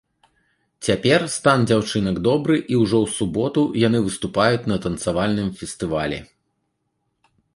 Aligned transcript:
Цяпер 0.85 1.25
стан 1.33 1.65
дзяўчынак 1.71 2.15
добры 2.27 2.55
і 2.61 2.75
ўжо 2.85 2.97
ў 3.03 3.07
суботу 3.17 3.61
яны 3.87 3.99
выступаюць 4.07 4.67
на 4.73 4.77
танцавальным 4.85 5.49
фестывалі. 5.63 6.19